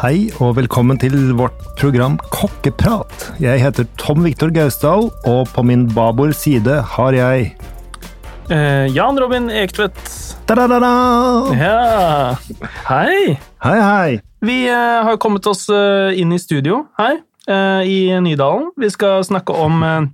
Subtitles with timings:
[0.00, 3.26] Hei og velkommen til vårt program Kokkeprat.
[3.36, 7.50] Jeg heter Tom Viktor Gausdal, og på min babord side har jeg
[8.50, 10.00] Eh, Jan Robin Ektvedt.
[10.48, 10.88] Da-da-da-da!
[11.52, 12.32] Ja.
[12.88, 13.36] Hei.
[13.62, 14.16] Hei, hei!
[14.40, 18.72] Vi eh, har kommet oss eh, inn i studio her eh, i Nydalen.
[18.80, 20.08] Vi skal snakke om eh,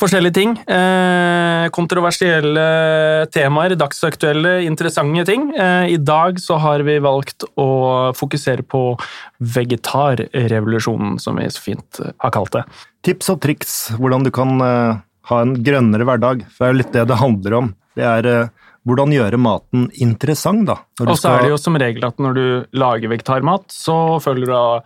[0.00, 0.50] forskjellige ting.
[0.68, 2.66] Eh, kontroversielle
[3.32, 5.48] temaer, dagsaktuelle, interessante ting.
[5.56, 7.68] Eh, I dag så har vi valgt å
[8.16, 8.82] fokusere på
[9.40, 12.64] vegetarrevolusjonen, som vi så fint eh, har kalt det.
[13.06, 16.46] Tips og triks hvordan du kan eh, ha en grønnere hverdag.
[16.52, 17.72] For det er jo litt det det handler om.
[17.96, 18.48] Det er eh,
[18.86, 20.76] hvordan gjøre maten interessant, da.
[21.02, 22.44] Og så er det jo som regel at når du
[22.78, 24.82] lager vegetarmat, så føler du st-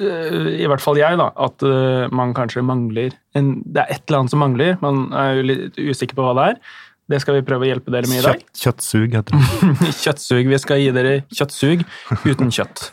[0.00, 4.22] i hvert fall jeg, da, at eh, man kanskje mangler en, Det er et eller
[4.22, 6.60] annet som mangler, man er jo litt usikker på hva det er.
[7.08, 8.42] Det skal vi prøve å hjelpe dere med i dag.
[8.42, 9.92] Kjøtt, kjøttsug, heter det.
[10.04, 10.50] Kjøttsug.
[10.50, 11.84] Vi skal gi dere kjøttsug
[12.26, 12.84] uten kjøtt.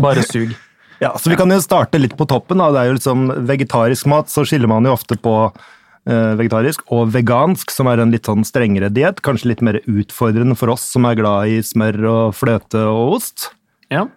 [0.00, 0.54] Bare sug.
[0.98, 2.58] Ja, så vi kan jo starte litt på toppen.
[2.58, 2.72] da.
[2.74, 7.12] Det er jo liksom Vegetarisk mat, så skiller man jo ofte på eh, vegetarisk og
[7.14, 9.22] vegansk, som er en litt sånn strengere diett.
[9.22, 13.52] Kanskje litt mer utfordrende for oss som er glad i smør og fløte og ost.
[13.94, 14.08] Ja.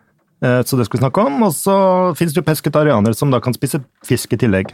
[0.43, 1.43] Eh, Så det skal vi snakke om.
[1.43, 1.75] Og så
[2.17, 4.73] finnes det jo pesketarianere som da kan spise fisk i tillegg.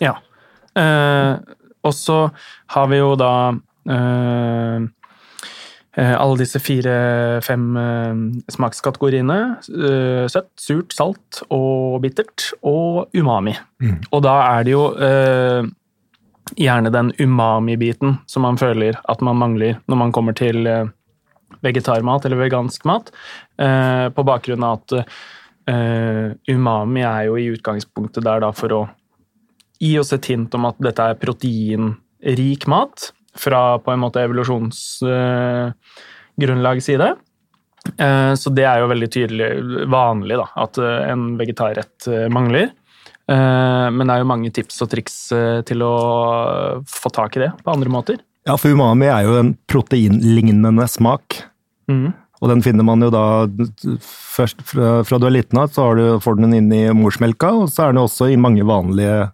[0.00, 0.16] ja.
[0.76, 1.38] Eh,
[1.86, 2.30] og så
[2.74, 3.54] har vi jo da
[3.88, 4.82] eh,
[5.96, 8.18] eh, alle disse fire-fem eh,
[8.52, 9.38] smakskategoriene.
[9.70, 12.50] Eh, søtt, surt, salt og bittert.
[12.62, 13.54] Og umami.
[14.12, 15.64] Og da er det jo eh,
[16.60, 20.66] gjerne den umami-biten som man føler at man mangler når man kommer til
[21.64, 23.06] vegetarmat eller vegansk mat,
[23.58, 24.92] eh, på bakgrunn av at
[25.68, 28.88] eh, umami er jo i utgangspunktet der da for å
[29.80, 36.84] gi oss et hint om at dette er proteinrik mat, fra på en måte evolusjonsgrunnlags
[36.88, 37.08] side.
[37.98, 39.62] Eh, Så det er jo veldig tydelig
[39.92, 42.70] vanlig da, at en vegetarrett mangler.
[43.26, 45.16] Men det er jo mange tips og triks
[45.66, 45.94] til å
[46.86, 48.16] få tak i det på andre måter.
[48.46, 51.40] Ja, for umami er jo en proteinlignende smak.
[51.90, 52.12] Mm.
[52.42, 53.24] Og den finner man jo da
[54.04, 56.84] først fra, fra du er liten av, så har du, får du den inn i
[56.94, 59.30] morsmelka, og så er den også i mange vanlige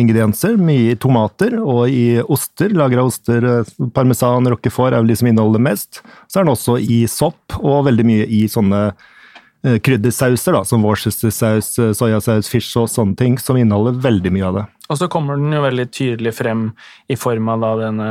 [0.00, 0.56] ingredienser.
[0.60, 2.72] Mye i tomater og i oster.
[2.76, 6.02] Lagra oster, eh, parmesan, roquefort er jo de som inneholder mest.
[6.28, 10.84] Så er den også i sopp, og veldig mye i sånne eh, kryddersauser, da, som
[10.84, 14.66] worcestersaus, eh, soyasaus, fish og sånne ting, som inneholder veldig mye av det.
[14.90, 16.68] Og så kommer den jo veldig tydelig frem
[17.10, 18.10] i form av da denne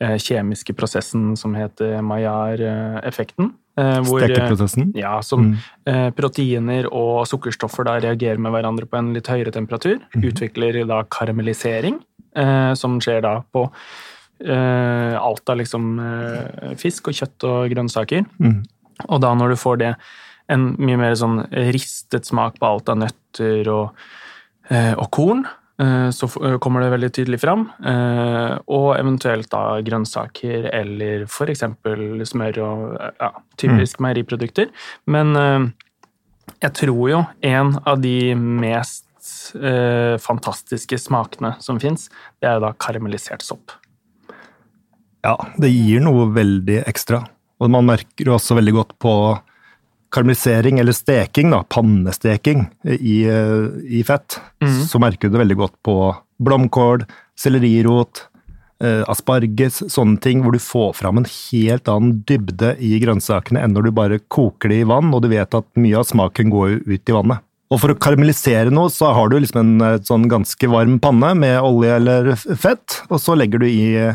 [0.00, 3.52] kjemiske prosessen som heter Maillard-effekten.
[3.76, 4.92] eh, hvor, eh, Stekeprosessen.
[4.96, 6.12] Ja, som mm.
[6.16, 10.00] proteiner og sukkerstoffer da reagerer med hverandre på en litt høyere temperatur.
[10.16, 12.00] Utvikler da karamellisering,
[12.36, 13.66] eh, som skjer da på
[14.44, 18.24] eh, alt av liksom eh, fisk og kjøtt og grønnsaker.
[18.40, 18.62] Mm.
[19.08, 19.92] Og da når du får det
[20.52, 24.08] en mye mer sånn ristet smak på alt av nøtter og,
[24.70, 25.55] eh, og korn, eh,
[26.10, 27.66] så eh, kommer det veldig tydelig fram.
[27.84, 34.70] Eh, og eventuelt da grønnsaker eller eksempel smør og eh, ja, typisk meieriprodukter.
[35.12, 35.66] Men eh,
[36.64, 39.04] jeg tror jo en av de mest
[39.60, 42.08] eh, fantastiske smakene som fins,
[42.40, 43.76] det er da karamellisert sopp.
[45.26, 47.24] Ja, det gir noe veldig ekstra.
[47.60, 49.12] Og man merker jo også veldig godt på
[50.16, 52.66] karamellisering, eller steking, da, pannesteking
[52.96, 54.40] i, i fett.
[54.88, 55.96] Så merker du det veldig godt på
[56.42, 57.04] blomkål,
[57.38, 58.26] sellerirot,
[58.82, 63.76] eh, asparges, sånne ting, hvor du får fram en helt annen dybde i grønnsakene enn
[63.76, 66.80] når du bare koker det i vann, og du vet at mye av smaken går
[66.86, 67.42] ut i vannet.
[67.66, 71.32] Og for å karamellisere noe, så har du liksom en eh, sånn ganske varm panne
[71.38, 74.12] med olje eller fett, og så legger du i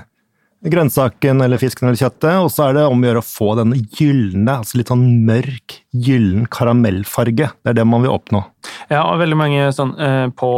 [0.62, 3.80] grønnsaken eller fisken eller kjøttet, og så er det om å gjøre å få denne
[3.82, 7.50] gylne, altså litt sånn mørk, gyllen karamellfarge.
[7.50, 8.44] Det er det man vil oppnå.
[8.92, 10.52] Ja, og veldig mange sånn eh, på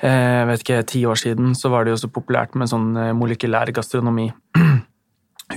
[0.00, 3.10] jeg vet ikke, ti år siden så var det jo så populært med sånn eh,
[3.16, 4.30] molekylær gastronomi.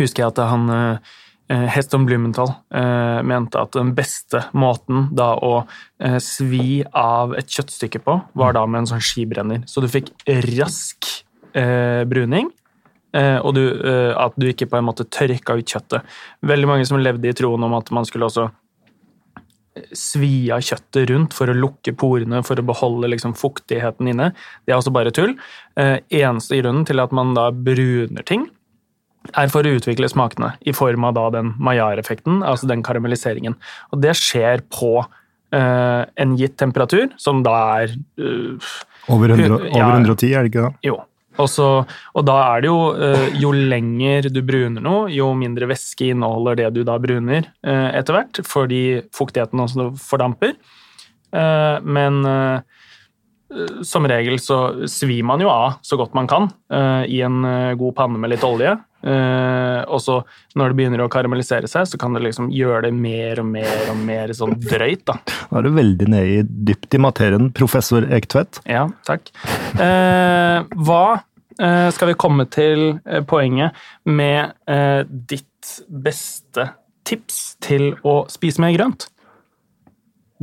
[0.01, 1.13] Husker jeg at han eh,
[1.53, 5.53] eh, Heston Blumenthal eh, mente at den beste måten da å
[6.03, 9.63] eh, svi av et kjøttstykke på, var da med en sånn skibrenner.
[9.69, 10.11] Så du fikk
[10.49, 11.07] rask
[11.55, 12.51] eh, bruning.
[13.13, 16.03] Eh, Og du, eh, at du ikke på en måte tørka ut kjøttet.
[16.41, 18.49] Veldig mange som levde i troen om at man skulle også
[19.97, 24.31] svi av kjøttet rundt for å lukke porene, for å beholde liksom fuktigheten inne.
[24.65, 25.33] Det er også bare tull.
[25.79, 28.47] Eh, eneste grunnen til at man da bruner ting,
[29.39, 33.55] er for å utvikle smakene, i form av da den Maillard-effekten, altså den karamelliseringen.
[33.95, 38.73] Og det skjer på eh, en gitt temperatur, som da er uh,
[39.11, 39.89] Over, 100, over Ja.
[39.95, 40.89] 110, er det ikke det?
[40.89, 40.99] Jo.
[41.41, 41.67] Og, så,
[42.13, 46.59] og da er det jo eh, Jo lenger du bruner noe, jo mindre væske inneholder
[46.61, 48.83] det du da bruner eh, etter hvert, fordi
[49.15, 50.55] fuktigheten også fordamper.
[51.33, 52.21] Eh, men
[53.85, 56.47] som regel så svir man jo av så godt man kan
[57.05, 57.43] i en
[57.77, 58.71] god panne med litt olje.
[59.03, 60.19] Eh, og så
[60.57, 63.91] når det begynner å karamellisere seg, så kan det liksom gjøre det mer og mer
[63.91, 65.05] og mer sånn drøyt.
[65.09, 65.17] da.
[65.49, 68.61] Da er du veldig nede i, dypt i materien, professor Ektvedt.
[68.69, 69.31] Ja, takk.
[69.75, 72.97] Uh, hva uh, skal vi komme til
[73.29, 73.75] poenget
[74.07, 74.55] med
[75.29, 76.69] ditt beste
[77.07, 79.09] tips til å spise mer grønt?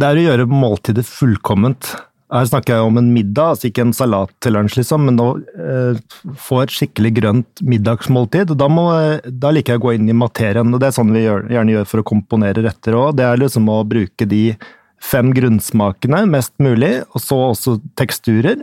[0.01, 1.91] Det er å gjøre måltidet fullkomment.
[2.31, 5.29] Her snakker jeg om en middag, altså ikke en salat til lunsj, liksom, men å
[5.41, 8.53] eh, få et skikkelig grønt middagsmåltid.
[8.55, 8.85] da, må,
[9.27, 11.75] da liker jeg å gå inn i materien, og det er sånn vi gjør, gjerne
[11.75, 13.17] gjør for å komponere retter òg.
[13.19, 14.44] Det er liksom å bruke de
[15.03, 18.62] fem grunnsmakene mest mulig, og så også teksturer.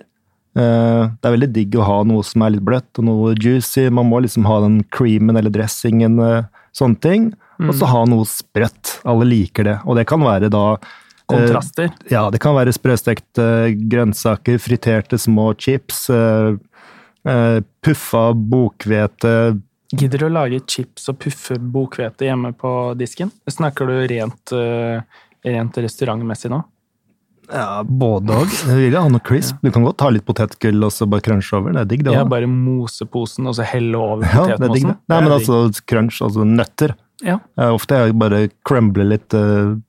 [0.57, 3.89] Eh, det er veldig digg å ha noe som er litt bløtt og noe juicy.
[3.91, 6.47] Man må liksom ha den creamen eller dressingen, eh,
[6.77, 7.27] sånne ting.
[7.57, 8.99] Og så ha noe sprøtt.
[9.09, 10.77] Alle liker det, og det kan være da
[11.27, 11.91] Kontraster.
[12.11, 13.47] ja, det kan være sprøstekte
[13.91, 16.55] grønnsaker, friterte små chips, eh,
[17.27, 19.33] eh, puffa bokhvete
[19.95, 23.29] Gidder du å lage chips og puffe bokhvete hjemme på disken?
[23.47, 24.99] Snakker du rent, eh,
[25.47, 26.59] rent restaurantmessig nå?
[27.47, 28.41] Ja, både.
[28.67, 29.55] Jeg vil ha noe crisp.
[29.63, 31.71] Du kan godt ta litt potetgull og så bare crunche over.
[31.71, 34.73] Det er digg, det Ja, bare mose posen og så helle over Ja, det er
[34.73, 34.97] digg, det.
[35.07, 36.97] Nei, men altså crunch, altså nøtter.
[37.23, 37.39] Ja.
[37.57, 39.79] Eh, Ofte er jeg bare crumble litt uh,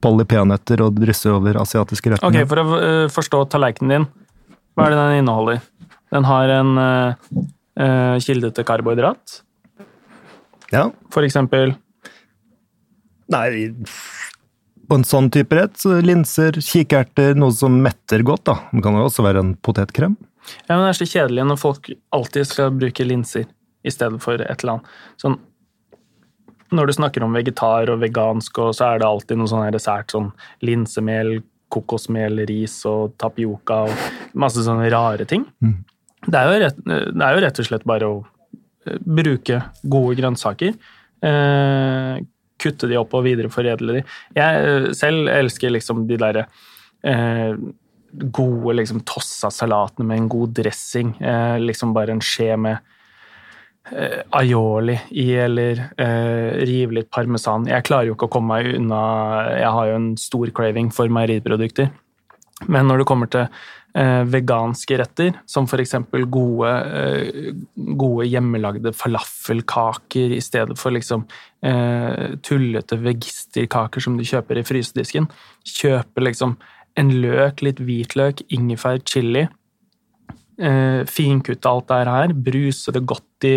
[0.00, 2.26] Polly peanøtter og drysse over asiatiske retter.
[2.26, 4.06] Ok, for å eh, forstå tallerkenen din,
[4.76, 5.60] hva er det den inneholder?
[6.10, 9.36] Den har en uh, kilde til karbohydrat,
[10.72, 10.88] Ja.
[11.10, 11.76] for eksempel
[13.30, 13.70] Nei,
[14.90, 18.56] på en sånn type rett, så linser, kikerter, noe som metter godt, da.
[18.72, 20.16] Det kan jo også være en potetkrem.
[20.66, 23.46] Ja, men Det er så kjedelig når folk alltid skal bruke linser
[23.86, 24.90] i stedet for et eller annet.
[25.22, 25.38] Sånn,
[26.74, 30.14] når du snakker om vegetar og vegansk, og så er det alltid noe sånn sært
[30.14, 30.30] sånn
[30.66, 31.40] linsemel,
[31.70, 35.46] kokosmel, ris og tapioca og masse sånne rare ting.
[36.26, 38.16] Det, er rett, det er jo rett og slett bare å
[38.86, 40.74] eh, bruke gode grønnsaker.
[41.26, 42.20] Eh,
[42.60, 44.02] kutte de opp og videreforedle de.
[44.36, 46.46] Jeg eh, selv elsker liksom de derre
[47.06, 47.54] eh,
[48.10, 51.14] gode liksom tossa salatene med en god dressing.
[51.22, 52.82] Eh, liksom bare en skje med
[53.96, 57.68] eh, aioli i, eller eh, rive litt parmesan.
[57.70, 59.02] Jeg klarer jo ikke å komme meg unna
[59.56, 61.90] Jeg har jo en stor craving for meieriprodukter.
[62.68, 63.46] Men når det kommer til
[63.96, 65.96] eh, veganske retter, som f.eks.
[66.32, 71.24] Gode, eh, gode hjemmelagde falafelkaker i stedet for liksom
[71.66, 75.30] eh, tullete vegisterkaker som du kjøper i frysedisken.
[75.78, 76.58] Kjøpe liksom
[76.98, 79.46] en løk, litt hvitløk, ingefær, chili.
[80.60, 83.56] Eh, finkutte alt det her, bruse det godt i,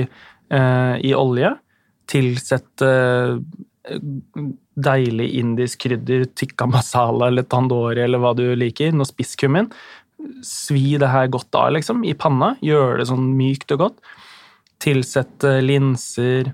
[0.56, 1.50] eh, i olje.
[2.08, 3.98] Tilsette eh,
[4.88, 9.68] deilig indisk krydder, tikka masala eller tandori eller hva du liker, noe spisskummin.
[10.48, 12.54] Svi det her godt av, liksom, i panna.
[12.64, 14.00] Gjøre det sånn mykt og godt.
[14.84, 16.54] Tilsette linser,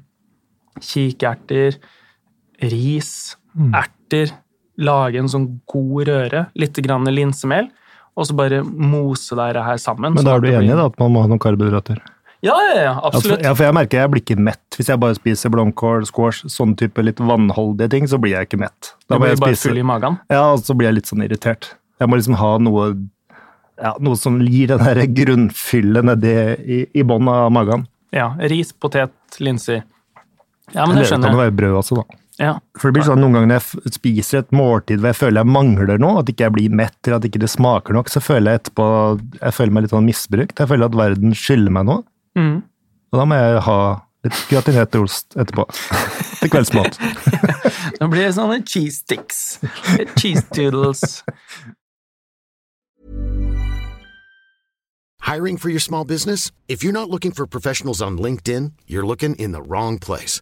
[0.82, 1.78] kikerter,
[2.74, 3.36] ris,
[3.70, 4.34] erter.
[4.80, 6.48] Lage en sånn god røre.
[6.58, 7.70] Litt grann linsemel.
[8.20, 10.14] Og så bare mose det her sammen.
[10.18, 12.02] Men da er du blir- enig i da, at man må ha noen karbohydrater?
[12.44, 13.42] Ja, ja, ja, absolutt.
[13.44, 14.62] ja, for jeg merker jeg blir ikke mett.
[14.78, 18.60] Hvis jeg bare spiser blomkål, squash, sånn type litt vannholdige ting, så blir jeg ikke
[18.62, 18.94] mett.
[19.10, 20.20] Du blir bare spise- full i magen.
[20.32, 21.74] Ja, og så blir jeg litt sånn irritert.
[22.00, 22.86] Jeg må liksom ha noe,
[23.82, 26.34] ja, noe som gir den der grunnfyllet nedi
[26.64, 27.88] i, i bånn av magen.
[28.16, 29.84] Ja, Ris, potet, linser.
[30.74, 31.22] Ja, men det skjønner jeg.
[31.22, 32.20] det kan jo være brød også, da.
[32.40, 32.56] Ja.
[32.80, 35.52] For det blir sånn noen ganger når jeg spiser et måltid hvor jeg føler jeg
[35.52, 38.56] mangler noe, at ikke jeg blir mett eller at ikke det smaker nok, så føler
[38.56, 38.86] jeg etterpå
[39.42, 40.62] jeg føler meg litt sånn misbrukt.
[40.62, 42.06] Jeg føler at verden skylder meg noe.
[42.40, 42.62] Mm.
[43.12, 43.80] Og da må jeg ha
[44.28, 45.68] litt gratinert ost etterpå.
[46.40, 47.00] Til kveldsmat.
[48.00, 49.60] Nå blir det sånne cheese sticks.
[50.16, 51.20] Cheese doodles.
[55.28, 56.52] Hiring for your small business?
[56.68, 60.42] If you're not looking for professionals on LinkedIn, you're looking in the wrong place.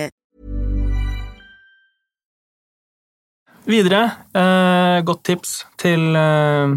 [3.69, 4.01] Videre,
[4.33, 5.51] eh, godt tips
[5.81, 6.73] til eh,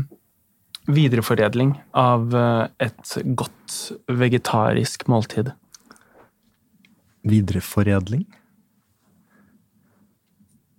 [0.92, 3.76] videreforedling av eh, et godt
[4.12, 5.52] vegetarisk måltid.
[7.24, 8.26] Videreforedling?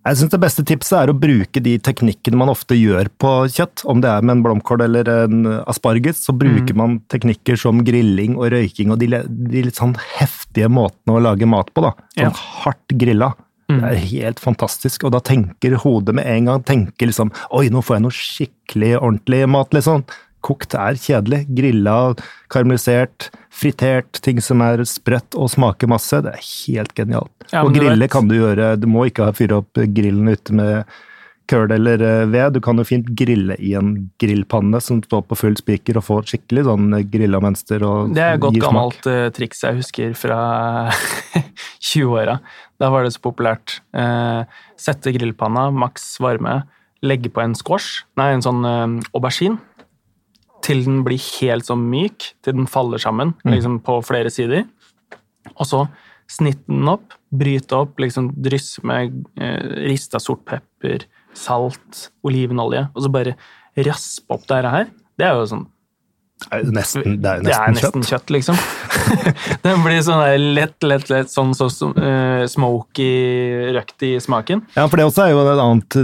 [0.06, 3.82] Jeg syns det beste tipset er å bruke de teknikkene man ofte gjør på kjøtt.
[3.90, 8.36] Om det er med en blomkål eller en asparges, så bruker man teknikker som grilling
[8.38, 11.82] og røyking og de, de litt sånn heftige måtene å lage mat på.
[11.88, 11.96] da.
[12.14, 12.30] Sånn Ja.
[12.62, 13.32] hardt grilla.
[13.68, 17.80] Det er helt fantastisk, og da tenker hodet med en gang tenker liksom Oi, nå
[17.82, 20.04] får jeg noe skikkelig ordentlig mat, liksom.
[20.46, 21.40] Kokt er kjedelig.
[21.58, 21.96] Grilla,
[22.54, 26.20] karamellisert, fritert, ting som er sprøtt og smaker masse.
[26.22, 27.32] Det er helt genialt.
[27.52, 30.84] Ja, og grille vet- kan du gjøre Du må ikke fyre opp grillen ute med
[31.50, 32.56] køl eller eh, ved.
[32.56, 36.30] Du kan jo fint grille i en grillpanne som står på full spiker og får
[36.32, 37.84] skikkelig sånn grilla mønster.
[37.86, 40.38] Og Det er et godt gammelt uh, triks jeg husker fra
[41.90, 42.38] 20-åra.
[42.80, 43.78] Da var det så populært.
[43.96, 44.44] Uh,
[44.80, 46.60] sette grillpanna, maks varme,
[47.06, 48.86] legge på en squash, nei, en sånn uh,
[49.16, 49.60] aubergine,
[50.66, 54.64] til den blir helt sånn myk, til den faller sammen liksom på flere sider.
[55.54, 55.84] Og så
[56.30, 61.06] snitte den opp, bryte opp, liksom drysse med eh, rista sortpepper,
[61.36, 63.36] salt, olivenolje, og så bare
[63.86, 64.92] raspe opp det her.
[65.16, 65.64] Det er jo sånn
[66.52, 68.10] Det nesten, det er jo det nesten nesten kjøtt.
[68.10, 68.60] kjøtt, liksom.
[69.64, 70.24] Den blir sånn
[70.56, 73.10] lett, lett, lett sånn så, eh, smoky,
[73.76, 74.66] røkt i smaken.
[74.76, 75.98] Ja, for det også er jo et annet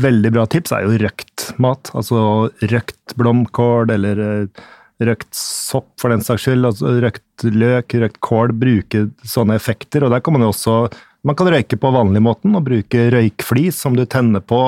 [0.00, 1.90] veldig bra tips, er jo røkt mat.
[1.96, 4.64] Altså røkt blomkål eller eh,
[5.06, 6.66] røkt sopp for den saks skyld.
[6.68, 8.54] Altså røkt løk, røkt kål.
[8.60, 10.04] Bruke sånne effekter.
[10.04, 10.76] Og der kan man jo også
[11.26, 14.60] man kan røyke på vanlig måten og bruke røykflis som du tenner på,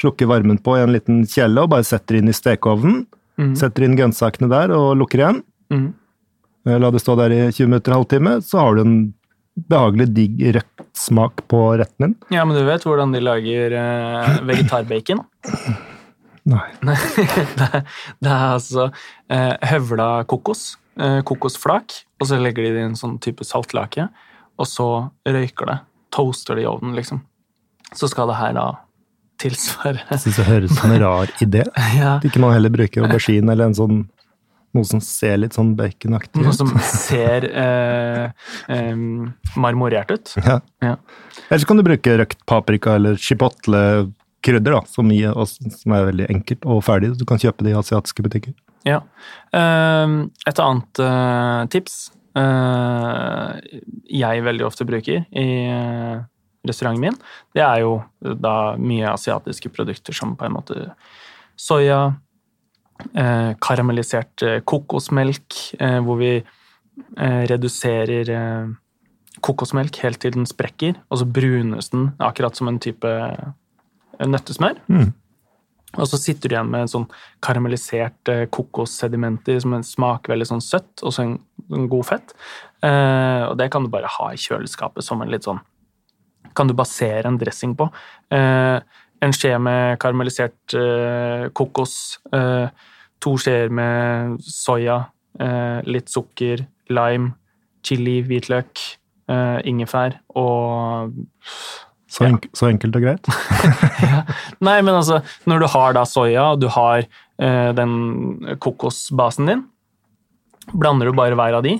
[0.00, 3.04] slukker varmen på i en liten kjele og bare setter inn i stekeovnen.
[3.58, 5.42] Setter inn grønnsakene der og lukker igjen.
[5.72, 5.90] Mhm.
[6.66, 8.96] Eh, La det stå der i 20 minutter, halvtime, så har du en
[9.68, 12.14] behagelig digg rødt smak på retten din.
[12.30, 15.24] Ja, men du vet hvordan de lager eh, vegetarbacon?
[16.52, 16.68] Nei.
[17.58, 17.82] det,
[18.22, 18.88] det er altså
[19.30, 24.08] eh, høvla kokos, eh, kokosflak, og så legger de det i en sånn type saltlake,
[24.58, 24.88] og så
[25.26, 25.78] røyker det.
[26.12, 27.22] Toaster det i ovnen, liksom.
[27.96, 28.66] Så skal det her da
[29.42, 31.64] tilsvare Jeg synes det høres ut som en rar idé.
[31.98, 34.02] ja, At ikke man heller bruker aubergine eller en sånn,
[34.76, 36.60] noe som ser litt sånn baconaktig noe ut.
[36.60, 38.30] som ser eh,
[38.72, 39.04] eh,
[39.56, 40.34] marmorert ut.
[40.48, 40.60] Ja.
[40.84, 40.96] Ja.
[41.48, 46.30] Eller så kan du bruke røkt paprika eller chipotle-krydder, da, som, og som er veldig
[46.32, 47.12] enkelt og ferdig.
[47.20, 48.56] Du kan kjøpe det i asiatiske butikker.
[48.88, 49.02] Ja.
[49.52, 52.04] Et annet eh, tips
[54.08, 56.22] jeg veldig ofte bruker i eh,
[56.66, 57.16] restauranten min,
[57.56, 60.86] det er jo da mye asiatiske produkter som på en måte
[61.58, 62.14] soya,
[63.14, 68.70] eh, karamellisert eh, kokosmelk, eh, hvor vi eh, reduserer eh,
[69.42, 73.08] kokosmelk helt til den sprekker, og så brunes den akkurat som en type
[74.22, 74.78] nøttesmør.
[74.88, 75.12] nøttesmør.
[75.98, 77.08] Og så sitter du igjen med en sånn
[77.44, 81.34] karamellisert kokossediment kokossedimenter som smaker veldig sånn søtt, og så en,
[81.72, 82.32] en god fett.
[82.84, 85.60] Eh, og det kan du bare ha i kjøleskapet som en litt sånn
[86.52, 87.86] Kan du basere en dressing på.
[88.34, 88.80] Eh,
[89.22, 92.66] en skje med karamellisert eh, kokos, eh,
[93.22, 94.98] to skjeer med soya,
[95.40, 97.32] eh, litt sukker, lime,
[97.86, 98.82] chili, hvitløk,
[99.30, 101.14] eh, ingefær og
[102.12, 103.28] Så, enk så enkelt og greit.
[104.66, 107.94] Nei, men altså, når du har da soya, og du har eh, den
[108.60, 109.62] kokosbasen din,
[110.76, 111.78] blander du bare hver av de,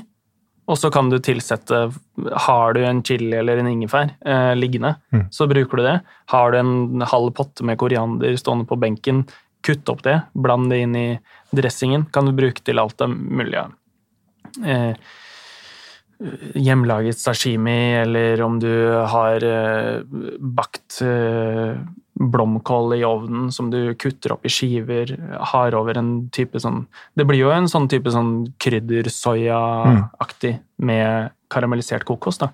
[0.70, 1.78] Og så kan du tilsette
[2.46, 5.26] Har du en chili eller en ingefær eh, liggende, Mm.
[5.34, 5.96] så bruker du det.
[6.32, 9.24] Har du en halv potte med koriander stående på benken,
[9.62, 11.08] kutt opp det, bland det inn i
[11.54, 12.06] dressingen.
[12.14, 13.66] Kan du bruke til alt det mulige.
[14.64, 14.94] Eh,
[16.54, 18.72] hjemmelaget sashimi, eller om du
[19.10, 20.02] har eh,
[20.38, 21.76] bakt eh,
[22.22, 25.16] blomkål i ovnen som du kutter opp i skiver,
[25.52, 26.86] har over en type sånn
[27.18, 32.48] Det blir jo en sånn type sånn kryddersoyaaktig med karamellisert kokos, da.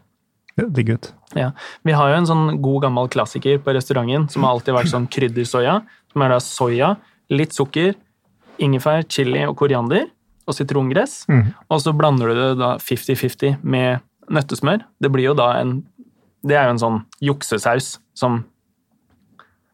[0.59, 1.15] Ja, Digg ut.
[1.39, 1.53] Ja.
[1.87, 5.11] Vi har jo en sånn god gammel klassiker på restauranten som har alltid vært sånn
[5.11, 5.75] kryddersoya,
[6.13, 6.89] som er da soya,
[7.31, 7.95] litt sukker,
[8.59, 10.09] ingefær, chili og koriander
[10.49, 11.23] og sitrongress.
[11.28, 11.52] Mm.
[11.69, 14.85] Og så blander du det da 50-50 med nøttesmør.
[15.00, 15.83] Det blir jo da en
[16.47, 18.45] Det er jo en sånn juksesaus som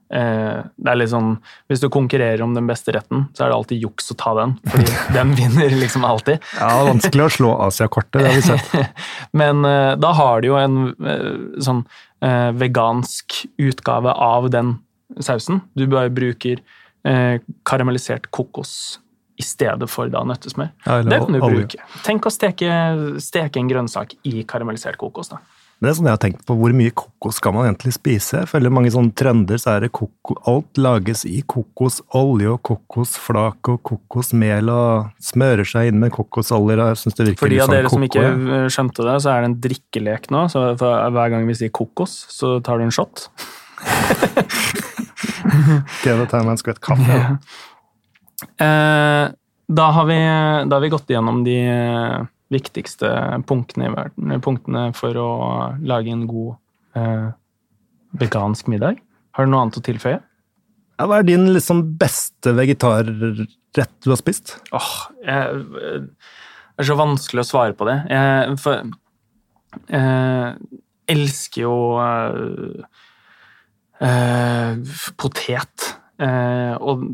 [0.09, 1.35] eh, Det er litt sånn
[1.69, 4.57] Hvis du konkurrerer om den beste retten, så er det alltid juks å ta den,
[4.71, 4.87] fordi
[5.19, 6.41] den vinner liksom alltid.
[6.61, 8.97] Ja, Vanskelig å slå Asia-kortet, det har vi sett.
[9.43, 11.29] Men eh, da har du jo en eh,
[11.63, 11.85] sånn
[12.25, 14.79] eh, vegansk utgave av den
[15.21, 15.61] sausen.
[15.77, 16.63] Du bare bruker
[17.05, 19.01] eh, karamellisert kokos
[19.37, 20.71] i stedet for da nøttesmør.
[20.87, 21.83] Ja, det kan du bruke.
[22.07, 22.71] Tenk å steke,
[23.23, 25.33] steke en grønnsak i karamellisert kokos.
[25.33, 25.43] da.
[25.75, 28.39] Men det er sånn jeg har tenkt på, Hvor mye kokos skal man egentlig spise?
[28.45, 33.73] Jeg føler mange sånne trender så er det koko, alt lages i kokosolje og kokosflak
[33.73, 36.85] og kokosmel og smører seg inn med kokosoljer.
[36.93, 38.25] Jeg synes det virker For de av sånn dere som ikke
[38.77, 40.47] skjønte det, så er det en drikkelek nå.
[40.55, 43.27] Så hver gang vi sier kokos, så tar du en shot.
[45.85, 47.19] ok, da tar jeg meg en skvett kaffe.
[47.19, 47.61] Eh,
[48.59, 50.19] da, har vi,
[50.69, 53.11] da har vi gått igjennom de eh, viktigste
[53.49, 55.31] punktene, i verden, punktene for å
[55.87, 56.55] lage en god
[56.99, 57.33] eh,
[58.21, 59.01] vegansk middag.
[59.35, 60.21] Har du noe annet å tilføye?
[60.95, 64.57] Ja, hva er din liksom beste vegetarrett du har spist?
[64.77, 64.93] Åh,
[65.27, 65.65] jeg,
[66.75, 67.97] det er så vanskelig å svare på det.
[68.13, 68.93] Jeg for,
[69.89, 70.79] jeg
[71.11, 71.75] elsker jo
[72.05, 72.87] eh,
[74.07, 75.91] eh, potet.
[76.23, 77.09] Eh, og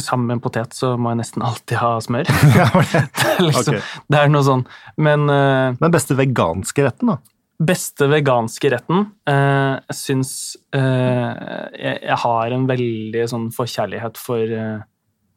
[0.00, 2.30] sammen med en potet så må jeg nesten alltid ha smør.
[2.58, 3.02] Ja, det?
[3.02, 3.82] er liksom, okay.
[4.12, 4.64] det er noe sånn.
[4.96, 7.20] Men uh, Men beste veganske retten, da?
[7.62, 10.32] beste veganske retten uh, Jeg syns
[10.74, 14.56] uh, jeg, jeg har en veldig sånn forkjærlighet for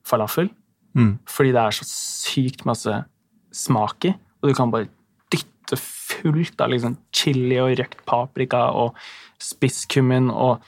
[0.06, 0.50] falafel.
[0.96, 1.18] Mm.
[1.30, 2.94] Fordi det er så sykt masse
[3.56, 4.88] smak i, og du kan bare
[5.34, 8.96] dytte fullt av liksom chili og røkt paprika og
[9.42, 10.64] spisskummin og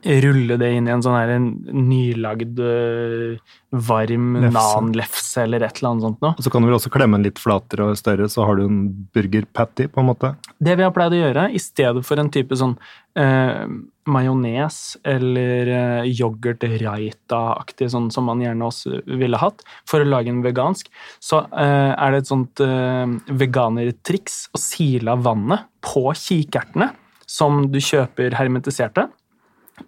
[0.00, 3.36] rulle det inn i en sånn her en nylagd øh,
[3.72, 4.52] varm Lefse.
[4.56, 6.34] nan-lefse eller et eller annet sånt noe.
[6.36, 8.66] Og så kan du vel også klemme den litt flatere og større, så har du
[8.66, 8.82] en
[9.14, 10.34] burger patty, på en måte.
[10.60, 12.74] Det vi har pleid å gjøre, i stedet for en type sånn
[13.20, 13.64] eh,
[14.08, 20.42] majones eller eh, yoghurt-raita-aktig, sånn som man gjerne også ville hatt, for å lage en
[20.44, 20.88] vegansk,
[21.22, 26.92] så eh, er det et sånt eh, veganertriks å sile av vannet på kikertene
[27.28, 29.08] som du kjøper hermetiserte,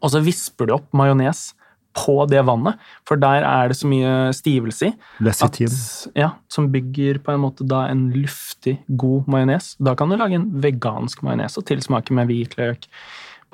[0.01, 1.53] og så visper du opp majones
[1.95, 4.95] på det vannet, for der er det så mye stivelse i.
[5.31, 5.61] At,
[6.19, 9.75] ja, som bygger på en måte da en luftig, god majones.
[9.79, 12.89] Da kan du lage en vegansk majones og tilsmake med hvitløk,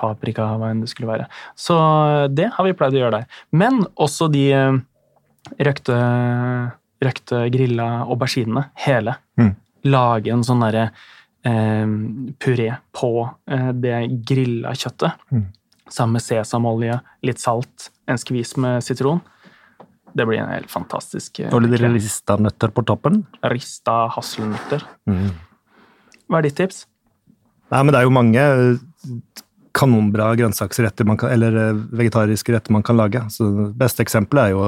[0.01, 1.29] paprika, hva enn det skulle være.
[1.53, 1.77] Så
[2.33, 3.41] det har vi pleid å gjøre der.
[3.53, 4.81] Men også de eh,
[5.69, 6.01] røkte,
[7.05, 9.19] røkte grilla auberginene, hele.
[9.37, 9.53] Mm.
[9.93, 10.89] Lage en sånn derre
[11.45, 11.97] eh,
[12.41, 15.29] puré på eh, det grilla kjøttet.
[15.29, 15.49] Mm.
[15.91, 19.19] Sammen med sesamolje, litt salt, en skvis med sitron.
[20.15, 21.93] Det blir en helt fantastisk Og litt krem.
[21.95, 23.21] rista nøtter på toppen.
[23.51, 24.83] Rista hasselnøtter.
[25.07, 25.29] Mm.
[26.27, 26.85] Hva er ditt tips?
[27.71, 28.81] Nei, men det er jo mange eh,
[29.73, 33.21] kanonbra grønnsaksretter man kan, eller eh, vegetariske retter man kan lage.
[33.29, 34.63] Så det beste eksempelet er jo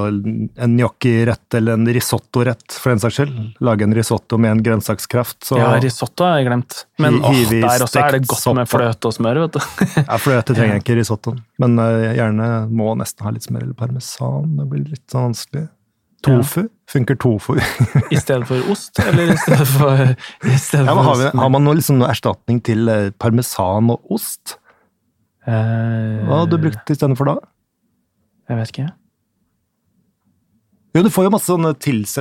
[0.66, 3.36] en gnocchi-rett eller en risotto-rett, for den saks skyld.
[3.64, 5.40] Lage en risotto med en grønnsakskraft.
[5.50, 6.84] Så, ja, risotto har jeg glemt.
[7.04, 9.62] Men åh, der også er det godt sopp, med fløte og smør, vet du.
[10.14, 11.44] Ja, fløte trenger jeg ikke i risottoen.
[11.62, 14.58] Men eh, gjerne må nesten ha litt smør eller parmesan.
[14.60, 15.68] Det blir litt sånn vanskelig.
[16.24, 16.68] Tofu?
[16.88, 17.58] Funker tofu?
[18.12, 20.04] I stedet for ost, eller i stedet for,
[20.48, 23.92] i stedet Ja, men har, vi, har man noe, liksom, noe erstatning til eh, parmesan
[23.92, 24.58] og ost?
[25.48, 27.38] Eh, Hva hadde du brukt istedenfor da?
[28.50, 28.90] Jeg vet ikke.
[30.94, 31.72] Jo, du får jo masse sånne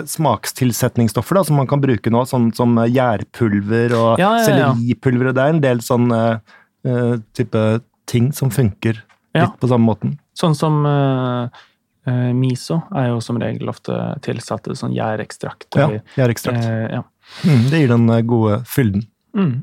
[0.08, 4.46] smakstilsetningsstoffer da, som man kan bruke nå, sånn som gjærpulver og Ja, ja, ja.
[4.46, 5.35] selleripulver.
[5.37, 7.64] Det er en del sånn eh, type
[8.08, 9.02] ting som funker
[9.37, 10.16] litt på samme måten.
[10.37, 11.48] Sånn som uh,
[12.37, 15.68] miso er jo som regel ofte tilsatt sånn gjærekstrakt.
[15.76, 16.64] Ja, gjærekstrakt.
[16.64, 17.02] eh, ja.
[17.44, 19.06] Mm, det gir den gode fylden.
[19.37, 19.54] Mm.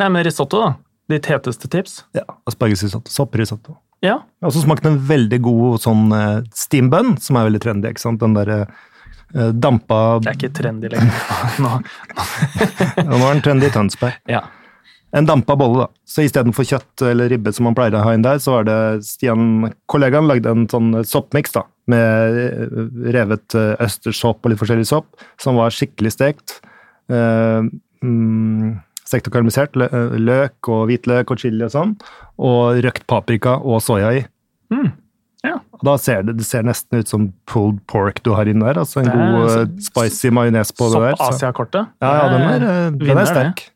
[0.00, 0.74] Nei, men risotto, da.
[1.12, 1.98] Ditt heteste tips?
[2.16, 3.76] Ja, Aspargesrisotto, sopprisotto.
[4.04, 4.18] Ja.
[4.22, 7.92] Jeg har også smakt en veldig god sånn eh, steambun, som er veldig trendy.
[7.92, 8.20] ikke sant?
[8.22, 8.66] Den der,
[9.34, 11.14] Eh, Dampa Det er ikke trendy lenger.
[11.64, 11.78] Nå.
[13.08, 14.20] Nå er den trendy i Tønsberg.
[14.30, 14.44] Ja.
[15.14, 16.02] En dampa bolle, da.
[16.10, 18.78] Så istedenfor kjøtt eller ribbe som man pleier å ha inn der, så var det
[19.06, 22.80] Stian, kollegaen, lagde en sånn soppmiks da, med eh,
[23.14, 25.06] revet østerssopp og litt forskjellig sopp,
[25.42, 26.56] som var skikkelig stekt.
[27.10, 27.70] Eh,
[28.02, 28.74] mm,
[29.10, 29.76] karamellisert.
[29.76, 31.96] eh, Løk og hvitløk og chili og sånn.
[32.38, 34.24] Og røkt paprika og soya i.
[35.44, 35.58] ja.
[35.84, 38.80] Da ser det, det ser nesten ut som pulled pork du har inni der.
[38.80, 41.16] Altså en er god eh, så- spicy majones på det der.
[41.20, 41.86] Sopp-Asia-kortet.
[42.00, 43.70] Ja, ja, den er, eh, den er er det.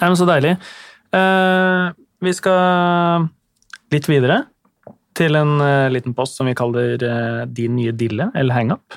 [0.00, 0.56] Nei, men Så deilig.
[1.12, 1.92] Uh,
[2.24, 3.28] vi skal
[3.92, 4.46] litt videre
[5.14, 8.96] til en uh, liten post som vi kaller uh, Din nye dille, eller hangup.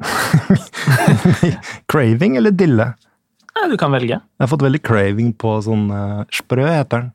[1.92, 2.90] Craving eller dille?
[3.60, 4.16] Nei, du kan velge.
[4.16, 7.10] Jeg har fått veldig craving på sånn uh, sprø, heter den.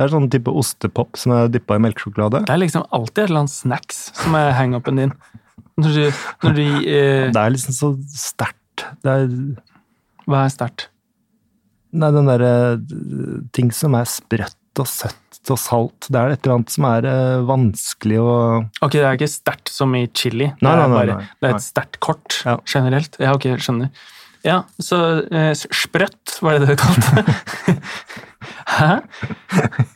[0.00, 2.40] Det er sånn type ostepop som er dyppa i melkesjokolade.
[2.48, 5.12] Det er liksom alltid et eller annet snacks som er hangupen din.
[5.78, 7.28] Når du, når du uh...
[7.34, 8.86] Det er liksom så sterkt.
[9.04, 9.28] Det er
[10.24, 10.88] Hva er sterkt?
[11.92, 12.52] Nei, den derre
[13.52, 16.08] ting som er sprøtt og søtt og salt.
[16.08, 18.32] Det er et eller annet som er eh, vanskelig å
[18.80, 20.48] Ok, det er ikke sterkt som i chili.
[20.54, 22.56] Det Nei, nei, er nei, bare nei, det er et sterkt kort Ja.
[22.64, 23.18] generelt.
[23.20, 23.92] Ja, ok, skjønner.
[24.46, 24.98] Ja, så
[25.30, 27.76] eh, sprøtt, var det det du kalte det?
[28.76, 28.92] Hæ?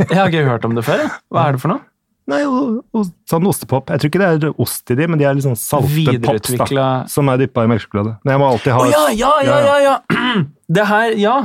[0.07, 1.03] Jeg har ikke hørt om det før.
[1.03, 1.13] jeg.
[1.35, 1.83] Hva er det for noe?
[2.27, 3.91] Nei, og, og, sånn ostepop.
[3.95, 6.57] Jeg tror ikke det er ost i de, men de er litt sånn salte pops
[6.73, 8.17] da, som er dyppa i melkesjokolade.
[8.27, 10.33] Men jeg må alltid ha Å ja, ja, ja, ja, ja!
[10.77, 11.37] Det her, ja.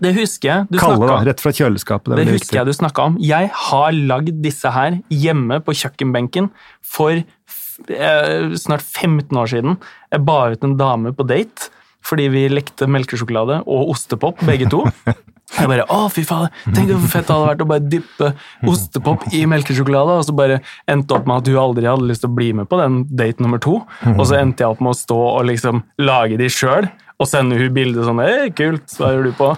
[0.00, 1.18] Det husker jeg du Kalle, da.
[1.26, 2.14] Rett fra kjøleskapet.
[2.14, 3.18] Det det husker jeg du snakka om.
[3.20, 6.48] Jeg har lagd disse her hjemme på kjøkkenbenken
[6.80, 9.76] for eh, snart 15 år siden.
[10.14, 11.68] Jeg ba ut en dame på date
[12.06, 14.84] fordi vi lekte melkesjokolade og ostepop, begge to.
[15.50, 18.28] Jeg bare, å fy faen, Tenk hvor fett det hadde vært å bare dyppe
[18.70, 20.20] ostepop i melkesjokolade.
[20.20, 22.68] Og så bare endte opp med at hun aldri hadde lyst til å bli med
[22.70, 23.80] på den date nummer to.
[24.14, 26.86] Og så endte jeg opp med å stå og liksom lage de sjøl.
[27.20, 29.50] Og sende hun bilde sånn Hei, kult, hva gjør du på?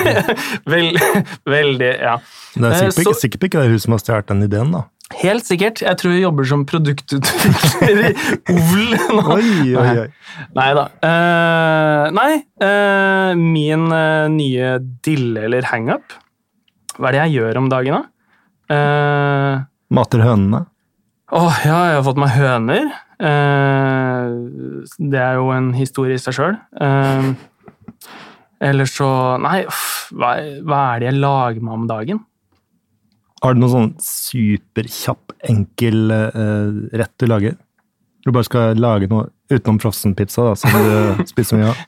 [0.72, 0.90] Vel,
[1.48, 2.18] veldig, ja.
[2.56, 4.82] Det er Eh, sikkert, ikke, sikkert ikke det hun som har stjålet den ideen, da.
[5.18, 5.80] Helt sikkert.
[5.82, 9.24] Jeg tror jeg jobber som produktutvikler i OL nå.
[9.34, 10.08] Oi, oi, oi.
[10.54, 10.84] Nei da.
[11.02, 12.30] Uh, nei,
[12.62, 16.14] uh, min uh, nye dille eller hangup
[16.96, 18.06] Hva er det jeg gjør om dagen, da?
[19.90, 20.62] Mater hønene.
[21.34, 22.90] Åh, ja, jeg har fått meg høner.
[25.10, 26.54] Det er jo en historie i seg sjøl.
[28.70, 29.10] eller så
[29.42, 29.64] Nei,
[30.14, 30.30] hva,
[30.62, 32.22] hva er det jeg lager meg om dagen?
[33.40, 37.56] Har du noen sånn superkjapp, enkel uh, rett du lager?
[38.20, 41.78] Du bare skal lage noe utenom frossenpizza, da, som du spiser mye av.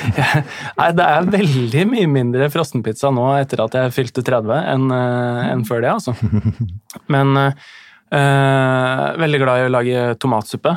[0.78, 5.50] Nei, det er veldig mye mindre frossenpizza nå etter at jeg fylte 30 enn eh,
[5.50, 6.14] enn før det, altså.
[7.12, 10.76] Men uh, veldig glad i å lage tomatsuppe.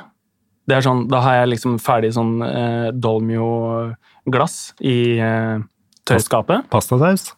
[0.65, 5.61] Det er sånn, Da har jeg liksom ferdig sånn uh, Dolmio-glass i uh,
[6.09, 6.65] tørrskapet.
[6.73, 7.29] Pastasaus?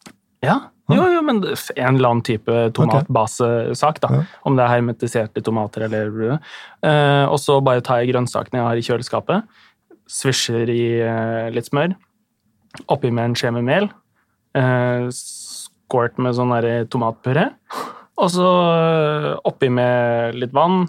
[0.45, 0.61] Ja,
[0.95, 4.21] jo, jo, men en eller annen type tomatbasesak, da.
[4.47, 8.79] Om det er hermetiserte tomater eller eh, Og så bare tar jeg grønnsakene jeg har
[8.79, 9.57] i kjøleskapet,
[10.07, 11.97] svisjer i eh, litt smør,
[12.87, 13.89] oppi med en skje med mel,
[14.55, 16.55] eh, squirt med sånn
[16.91, 17.49] tomatpuré,
[18.17, 18.47] og så
[19.45, 20.87] oppi med litt vann,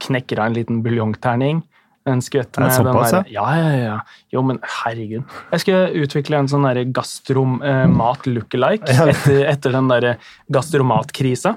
[0.00, 1.64] knekker av en liten buljongterning,
[2.06, 3.96] en skvett med den der, ja, ja, ja.
[4.32, 5.22] Jo, men herregud.
[5.52, 10.14] Jeg skal utvikle en sånn derre gastromat lookalike etter, etter den derre
[10.50, 11.56] gastromatkrisa.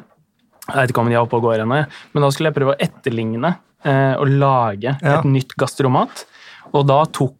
[0.67, 1.79] Jeg vet ikke om de er oppe og går ennå,
[2.13, 3.53] men da skulle jeg prøve å etterligne
[3.85, 5.19] eh, og lage Ja.
[5.19, 6.25] et nytt gastromat.
[6.73, 7.35] Og da tok,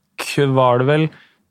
[0.56, 1.06] var det vel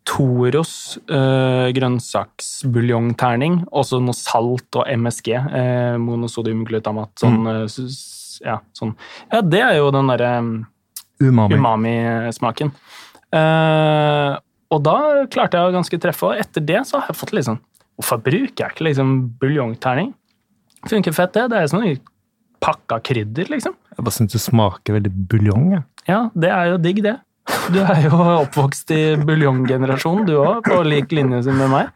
[0.05, 8.59] Toros eh, grønnsaksbuljongterning, også noe salt og MSG, eh, monosodiumglutamat, sånn, eh, s- s- ja,
[8.75, 8.95] sånn.
[9.33, 10.67] Ja, det er jo den derre Umami.
[11.20, 12.72] Umami-smaken.
[13.33, 14.38] Eh,
[14.72, 14.96] og da
[15.33, 17.61] klarte jeg å ganske treffe, og etter det så har jeg fått litt sånn
[18.01, 20.14] Hvorfor bruker jeg ikke liksom buljongterning?
[20.88, 21.44] Funker fett, det.
[21.53, 21.85] Det er sånn
[22.62, 23.75] pakka krydder, liksom.
[23.92, 25.66] Jeg bare syns det smaker veldig buljong.
[25.77, 25.83] Ja.
[26.09, 27.18] Ja, det er jo digg, det.
[27.75, 31.90] Du er jo oppvokst i buljonggenerasjonen, du òg, på lik linje som med meg.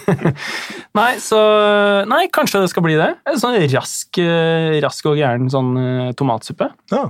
[0.98, 1.40] nei, så
[2.10, 3.10] Nei, kanskje det skal bli det.
[3.28, 6.70] En sånn rask, eh, rask og gæren sånn eh, tomatsuppe.
[6.94, 7.08] Ja.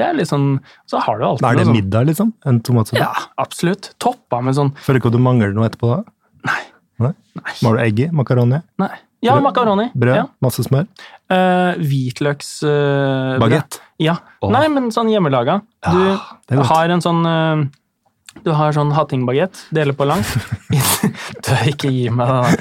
[0.00, 0.48] Det er sånn
[0.88, 2.32] Så har du alltid Er det noe sånn middag, liksom?
[2.48, 3.02] En tomatsuppe?
[3.02, 3.92] Ja, absolutt.
[4.02, 6.00] Toppa med sånn Føler ikke at du mangler noe etterpå da?
[6.48, 6.60] Nei.
[7.00, 7.14] Nei?
[7.64, 8.10] Må du egg i?
[8.16, 8.60] Makaroni?
[8.80, 8.90] Nei.
[9.20, 9.44] Ja, Brød?
[9.44, 9.84] makaroni.
[9.92, 10.16] Brød?
[10.16, 10.24] Ja.
[10.40, 10.86] Masse smør?
[11.28, 12.54] Uh, Hvitløks...
[12.64, 13.36] Uh.
[13.42, 13.76] Bagett?
[14.00, 14.14] Ja.
[14.40, 14.48] Oh.
[14.54, 15.58] Nei, men sånn hjemmelaga.
[15.84, 17.64] Du Ja, har en sånn eh,
[18.44, 20.28] Du har sånn hattingbagett, deler på langt.
[20.70, 22.60] du, ikke gi meg den.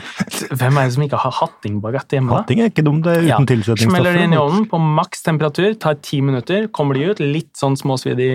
[0.59, 2.31] Hvem er det som ikke har hattingbagett hjemme?
[2.33, 2.41] da?
[2.43, 3.37] Hatting er ikke dumt, det er uten Ja.
[3.51, 3.91] tilsetningsstoffer.
[3.91, 7.53] Smeller det inn i ovnen på maks temperatur, tar ti minutter, kommer de ut, litt
[7.59, 8.33] sånn småsvidd i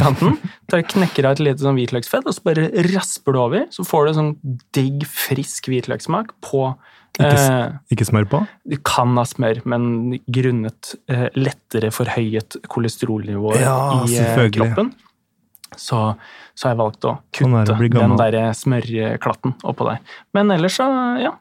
[0.00, 0.38] kanten.
[0.72, 3.68] Tar, knekker av et lite sånn hvitløksfett, og så bare rasper du over.
[3.74, 4.32] Så får du sånn
[4.76, 6.72] digg, frisk hvitløkssmak på
[7.12, 8.38] Ikke, eh, ikke smør på?
[8.72, 13.74] Du kan ha smør, men grunnet eh, lettere forhøyet kolesterolnivå Ja,
[14.08, 14.94] i eh, kroppen,
[15.76, 16.00] så,
[16.54, 20.02] så har jeg valgt å Sånn kutte den der smørklatten oppå der.
[20.36, 20.88] Men ellers så,
[21.22, 21.34] ja.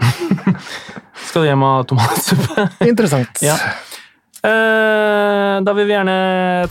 [1.30, 2.66] Skal du hjem og ha tomatsuppe?
[2.88, 3.42] Interessant.
[3.44, 3.56] Ja.
[4.40, 6.16] Eh, da vil vi gjerne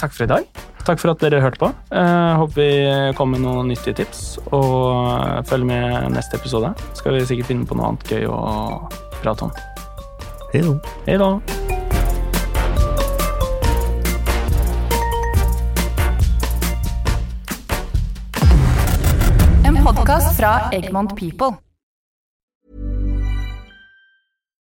[0.01, 0.65] takke for i dag.
[0.87, 1.69] Takk for at dere hørte på.
[1.93, 2.69] Eh, håper vi
[3.17, 4.39] kom med noen nyttige tips.
[4.49, 6.73] Og følg med neste episode.
[6.97, 8.39] Skal vi sikkert finne på noe annet gøy å
[9.21, 9.53] prate om.
[10.53, 11.35] Hei da.
[20.09, 21.68] Podkast fra Egmont People.